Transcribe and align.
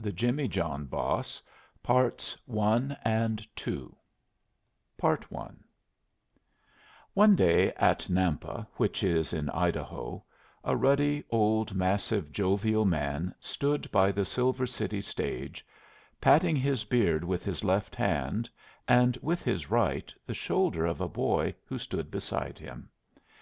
The 0.00 0.10
Jimmyjohn 0.10 0.88
Boss 0.88 1.42
I 1.86 2.10
One 2.46 2.88
day 7.34 7.72
at 7.76 8.10
Nampa, 8.10 8.66
which 8.76 9.02
is 9.02 9.32
in 9.34 9.50
Idaho, 9.50 10.24
a 10.64 10.74
ruddy 10.74 11.24
old 11.28 11.74
massive 11.74 12.32
jovial 12.32 12.86
man 12.86 13.34
stood 13.38 13.90
by 13.92 14.10
the 14.10 14.24
Silver 14.24 14.66
City 14.66 15.02
stage, 15.02 15.66
patting 16.22 16.56
his 16.56 16.84
beard 16.84 17.22
with 17.22 17.44
his 17.44 17.62
left 17.62 17.94
hand, 17.94 18.48
and 18.88 19.18
with 19.20 19.42
his 19.42 19.70
right 19.70 20.10
the 20.26 20.32
shoulder 20.32 20.86
of 20.86 21.02
a 21.02 21.06
boy 21.08 21.54
who 21.66 21.76
stood 21.76 22.10
beside 22.10 22.58
him. 22.58 22.88